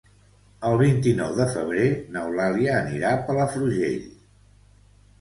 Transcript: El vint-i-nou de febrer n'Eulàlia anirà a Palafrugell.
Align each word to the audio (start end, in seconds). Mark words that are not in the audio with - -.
El 0.69 0.77
vint-i-nou 0.81 1.35
de 1.41 1.47
febrer 1.57 1.85
n'Eulàlia 2.17 2.75
anirà 2.81 3.15
a 3.19 3.23
Palafrugell. 3.31 4.05